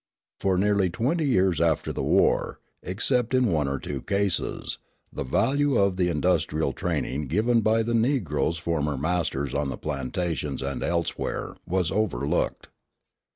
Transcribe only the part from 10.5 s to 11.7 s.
and elsewhere